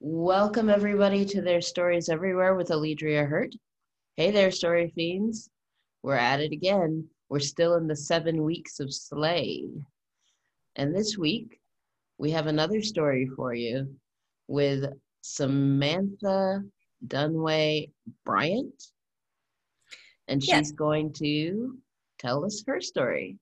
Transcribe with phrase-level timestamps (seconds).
[0.00, 3.52] Welcome, everybody, to Their Stories Everywhere with Aledria Hurt.
[4.16, 5.50] Hey there, story fiends.
[6.04, 7.08] We're at it again.
[7.28, 9.64] We're still in the seven weeks of Slay.
[10.76, 11.60] And this week,
[12.16, 13.92] we have another story for you
[14.46, 14.84] with
[15.20, 16.62] Samantha
[17.04, 17.90] Dunaway
[18.24, 18.80] Bryant.
[20.28, 20.70] And she's Yes.
[20.72, 21.76] going to
[22.20, 23.38] tell us her story.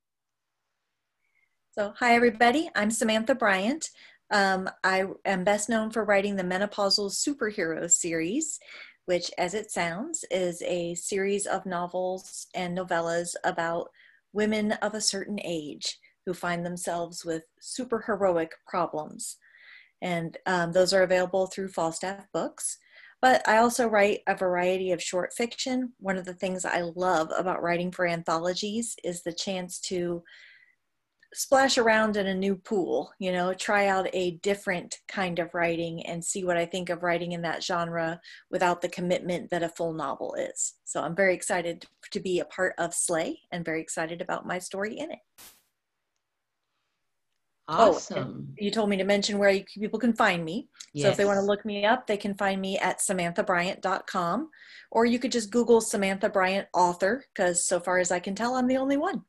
[1.73, 2.71] So, hi everybody.
[2.75, 3.91] I'm Samantha Bryant.
[4.31, 8.59] Um, I am best known for writing the Menopausal Superhero series,
[9.07, 13.89] which, as it sounds, is a series of novels and novellas about
[14.33, 19.37] women of a certain age who find themselves with superheroic problems.
[20.03, 22.79] And um, those are available through Falstaff Books.
[23.23, 25.93] But I also write a variety of short fiction.
[26.01, 30.23] One of the things I love about writing for anthologies is the chance to
[31.35, 36.05] splash around in a new pool, you know, try out a different kind of writing
[36.07, 39.69] and see what I think of writing in that genre without the commitment that a
[39.69, 40.75] full novel is.
[40.85, 44.59] So I'm very excited to be a part of Slay and very excited about my
[44.59, 45.19] story in it.
[47.69, 48.55] Oh, Awesome.
[48.59, 50.69] you told me to mention where you, people can find me.
[50.95, 54.51] So if they want to look me up, they can find me at samanthabryant.com
[54.93, 58.55] or you could just Google Samantha Bryant author because so far as I can tell,
[58.55, 59.25] I'm the only one.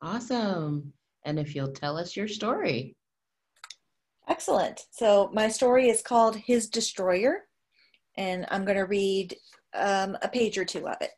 [0.00, 0.92] Awesome.
[1.24, 2.96] And if you'll tell us your story.
[4.28, 4.86] Excellent.
[4.90, 7.46] So my story is called His Destroyer,
[8.16, 9.36] and I'm going to read
[9.74, 11.10] um, a page or two of it.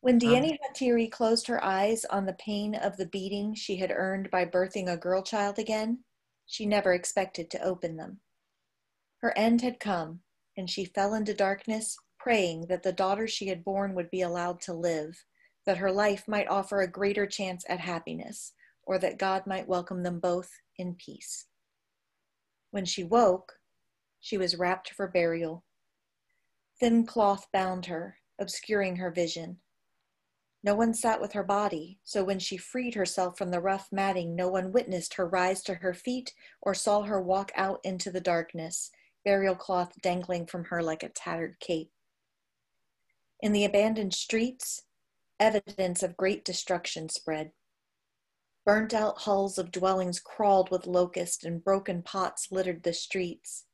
[0.00, 4.30] When Deanne Hatiri closed her eyes on the pain of the beating she had earned
[4.30, 6.04] by birthing a girl child again,
[6.46, 8.20] she never expected to open them.
[9.20, 10.20] Her end had come,
[10.56, 14.60] and she fell into darkness, praying that the daughter she had borne would be allowed
[14.62, 15.24] to live,
[15.68, 20.02] that her life might offer a greater chance at happiness or that God might welcome
[20.02, 21.44] them both in peace.
[22.70, 23.52] When she woke,
[24.18, 25.66] she was wrapped for burial.
[26.80, 29.58] Thin cloth bound her, obscuring her vision.
[30.64, 34.34] No one sat with her body, so when she freed herself from the rough matting,
[34.34, 38.22] no one witnessed her rise to her feet or saw her walk out into the
[38.22, 38.90] darkness,
[39.22, 41.90] burial cloth dangling from her like a tattered cape.
[43.42, 44.84] In the abandoned streets,
[45.40, 47.52] evidence of great destruction spread.
[48.64, 53.64] Burnt out hulls of dwellings crawled with locusts, and broken pots littered the streets.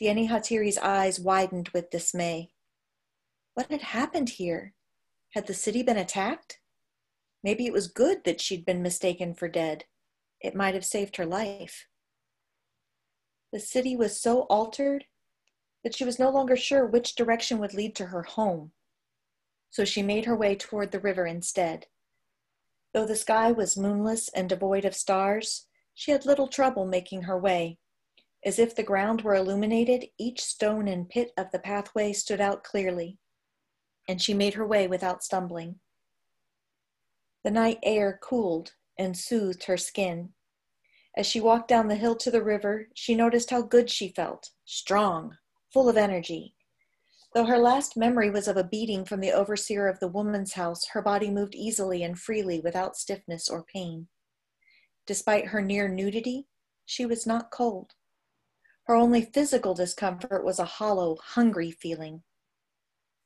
[0.00, 2.50] Diani Hatiri's eyes widened with dismay.
[3.54, 4.74] What had happened here?
[5.34, 6.58] Had the city been attacked?
[7.44, 9.84] Maybe it was good that she'd been mistaken for dead.
[10.40, 11.86] It might have saved her life.
[13.52, 15.04] The city was so altered
[15.84, 18.72] that she was no longer sure which direction would lead to her home.
[19.70, 21.86] So she made her way toward the river instead.
[22.92, 27.38] Though the sky was moonless and devoid of stars, she had little trouble making her
[27.38, 27.78] way.
[28.44, 32.64] As if the ground were illuminated, each stone and pit of the pathway stood out
[32.64, 33.18] clearly,
[34.08, 35.78] and she made her way without stumbling.
[37.44, 40.30] The night air cooled and soothed her skin.
[41.16, 44.50] As she walked down the hill to the river, she noticed how good she felt
[44.64, 45.36] strong,
[45.72, 46.54] full of energy.
[47.32, 50.88] Though her last memory was of a beating from the overseer of the woman's house,
[50.88, 54.08] her body moved easily and freely without stiffness or pain.
[55.06, 56.46] Despite her near nudity,
[56.84, 57.92] she was not cold.
[58.84, 62.24] Her only physical discomfort was a hollow, hungry feeling.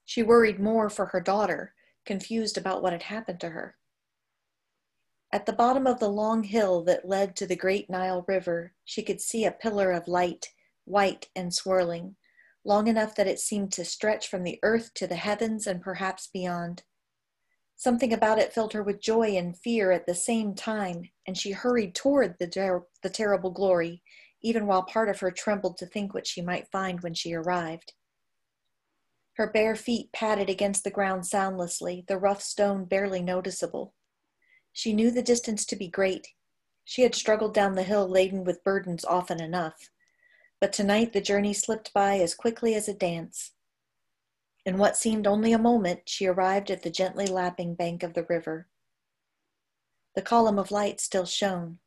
[0.05, 3.79] She worried more for her daughter, confused about what had happened to her.
[5.33, 9.03] At the bottom of the long hill that led to the great Nile River, she
[9.03, 10.53] could see a pillar of light,
[10.85, 12.17] white and swirling,
[12.65, 16.29] long enough that it seemed to stretch from the earth to the heavens and perhaps
[16.33, 16.83] beyond.
[17.77, 21.53] Something about it filled her with joy and fear at the same time, and she
[21.53, 24.03] hurried toward the, ter- the terrible glory,
[24.43, 27.93] even while part of her trembled to think what she might find when she arrived.
[29.35, 33.95] Her bare feet padded against the ground soundlessly, the rough stone barely noticeable.
[34.73, 36.29] She knew the distance to be great.
[36.85, 39.91] She had struggled down the hill laden with burdens often enough
[40.65, 43.53] but tonight the journey slipped by as quickly as a dance.
[44.65, 48.25] In what seemed only a moment, she arrived at the gently lapping bank of the
[48.31, 48.67] river.
[50.15, 51.81] The column of light still shone.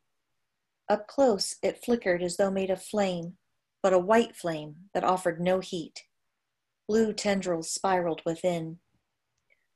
[0.88, 3.36] Up close, it flickered as though made of flame,
[3.82, 6.04] but a white flame that offered no heat.
[6.86, 8.78] Blue tendrils spiraled within.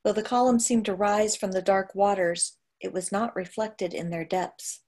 [0.05, 4.10] Though the column seemed to rise from the dark waters, it was not reflected in
[4.10, 4.82] their depths.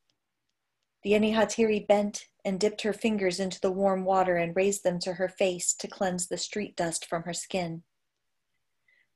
[1.05, 5.15] The Enihatiri bent and dipped her fingers into the warm water and raised them to
[5.15, 7.83] her face to cleanse the street dust from her skin.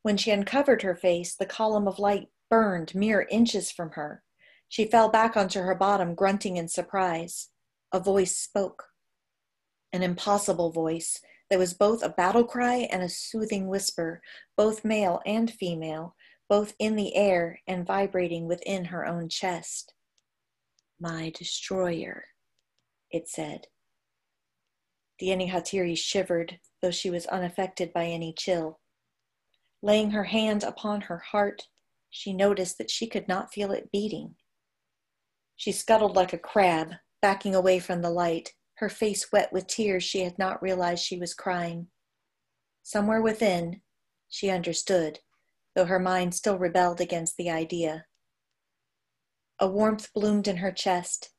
[0.02, 4.22] When she uncovered her face, the column of light burned mere inches from her.
[4.68, 7.48] She fell back onto her bottom, grunting in surprise.
[7.90, 8.88] a voice spoke.
[9.90, 14.20] An impossible voice that was both a battle cry and a soothing whisper,
[14.58, 16.14] both male and female,
[16.50, 19.94] both in the air and vibrating within her own chest.
[21.00, 22.24] My destroyer,
[23.10, 23.68] it said.
[25.18, 28.80] The Hatiri shivered, though she was unaffected by any chill.
[29.80, 31.68] Laying her hand upon her heart,
[32.10, 34.34] she noticed that she could not feel it beating.
[35.56, 40.04] She scuttled like a crab, backing away from the light, her face wet with tears
[40.04, 41.88] she had not realized she was crying.
[42.82, 43.82] Somewhere within,
[44.28, 45.20] she understood,
[45.74, 48.06] though her mind still rebelled against the idea.
[49.60, 51.30] A warmth bloomed in her chest,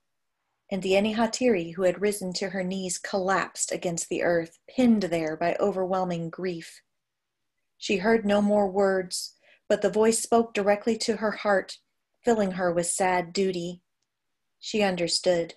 [0.70, 5.38] and the Hatiri, who had risen to her knees, collapsed against the earth, pinned there
[5.38, 6.82] by overwhelming grief.
[7.78, 9.36] She heard no more words,
[9.70, 11.78] but the voice spoke directly to her heart,
[12.24, 13.82] filling her with sad duty.
[14.60, 15.56] She understood.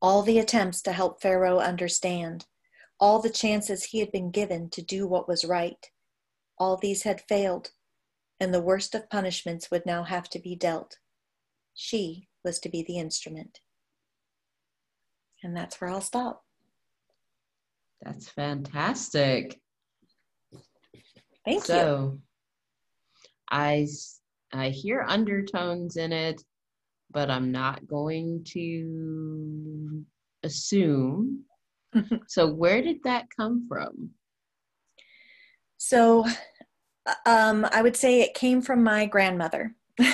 [0.00, 2.46] All the attempts to help Pharaoh understand,
[3.00, 5.90] all the chances he had been given to do what was right,
[6.58, 7.72] all these had failed,
[8.38, 10.99] and the worst of punishments would now have to be dealt.
[11.82, 13.60] She was to be the instrument.
[15.42, 16.44] And that's where I'll stop.
[18.02, 19.58] That's fantastic.
[21.46, 21.80] Thank so, you.
[21.80, 22.18] So
[23.50, 23.86] I
[24.52, 26.42] I hear undertones in it,
[27.10, 30.04] but I'm not going to
[30.42, 31.44] assume.
[32.28, 34.10] so, where did that come from?
[35.78, 36.26] So,
[37.24, 39.74] um, I would say it came from my grandmother.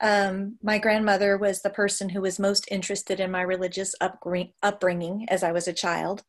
[0.00, 5.42] Um, my grandmother was the person who was most interested in my religious upbringing as
[5.42, 6.22] I was a child.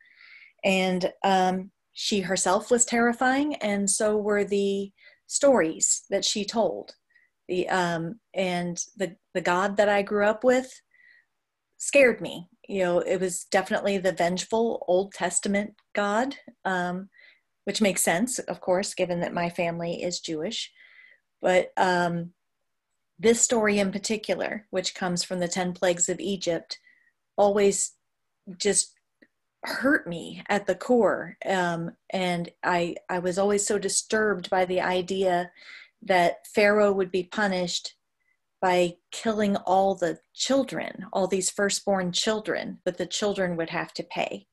[0.64, 4.92] And um, she herself was terrifying, and so were the
[5.28, 6.94] stories that she told.
[7.48, 10.70] The, um, and the, the God that I grew up with
[11.78, 12.50] scared me.
[12.68, 16.36] You know, it was definitely the vengeful Old Testament God,
[16.66, 17.10] um,
[17.64, 20.72] which makes sense, of course, given that my family is Jewish.
[21.42, 22.32] But um,
[23.20, 26.80] this story in particular, which comes from the 10 plagues of Egypt,
[27.36, 27.94] always
[28.58, 28.94] just
[29.64, 31.38] hurt me at the core.
[31.46, 35.52] Um, and I, I was always so disturbed by the idea
[36.04, 37.96] that Pharaoh would be punished
[38.62, 44.04] by killing all the children, all these firstborn children, that the children would have to
[44.04, 44.48] pay.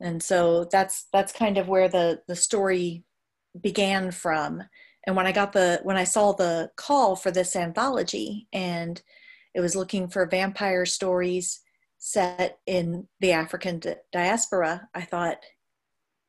[0.00, 3.04] And so that's that's kind of where the the story
[3.60, 4.62] began from
[5.06, 9.02] and when i got the when i saw the call for this anthology and
[9.54, 11.60] it was looking for vampire stories
[11.98, 13.80] set in the african
[14.12, 15.38] diaspora i thought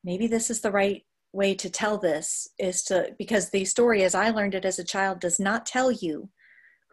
[0.03, 1.03] maybe this is the right
[1.33, 4.83] way to tell this is to because the story as i learned it as a
[4.83, 6.29] child does not tell you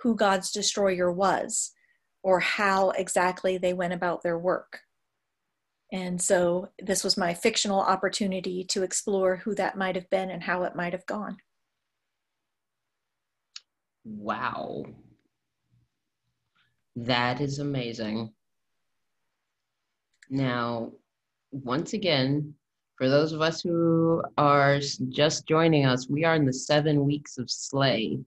[0.03, 1.73] who god's destroyer was
[2.23, 4.81] or how exactly they went about their work.
[5.93, 10.43] And so this was my fictional opportunity to explore who that might have been and
[10.43, 11.39] how it might have gone
[14.09, 14.87] Wow.
[16.97, 18.33] That is amazing.
[20.31, 20.93] Now,
[21.51, 22.55] once again,
[22.97, 27.37] for those of us who are just joining us, we are in the seven weeks
[27.37, 28.19] of Slay.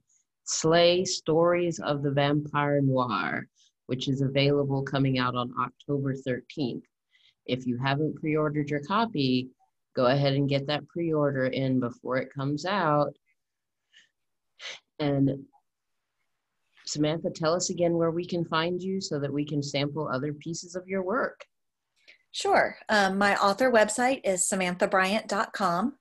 [0.44, 3.48] Slay Stories of the Vampire Noire,
[3.88, 6.84] which is available coming out on October 13th.
[7.48, 9.50] If you haven't pre ordered your copy,
[9.96, 13.16] go ahead and get that pre order in before it comes out.
[15.00, 15.46] And
[16.86, 20.34] Samantha, tell us again where we can find you so that we can sample other
[20.34, 21.46] pieces of your work.
[22.32, 22.78] Sure.
[22.90, 25.94] Um, my author website is samanthabryant.com,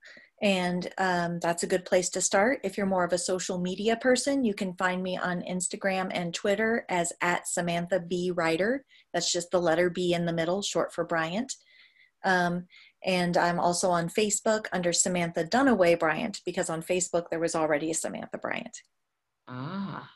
[0.42, 2.60] and um, that's a good place to start.
[2.62, 6.32] If you're more of a social media person, you can find me on Instagram and
[6.32, 8.30] Twitter as at Samantha B.
[8.30, 8.84] Writer.
[9.12, 11.52] That's just the letter B in the middle, short for Bryant.
[12.24, 12.66] Um,
[13.04, 17.90] and I'm also on Facebook under Samantha Dunaway Bryant because on Facebook there was already
[17.90, 18.76] a Samantha Bryant.
[19.48, 20.08] Ah,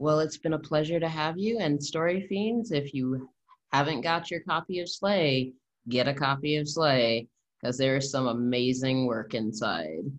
[0.00, 1.58] well, it's been a pleasure to have you.
[1.58, 3.28] And Story Fiends, if you
[3.70, 5.52] haven't got your copy of Slay,
[5.90, 7.28] get a copy of Slay
[7.60, 10.10] because there is some amazing work inside.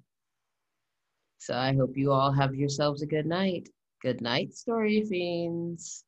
[1.39, 3.69] So I hope you all have yourselves a good night.
[4.03, 6.05] Good night, Story Fiends.